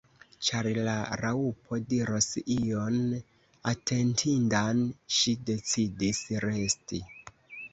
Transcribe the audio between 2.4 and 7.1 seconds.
ion atentindan, ŝi decidis resti.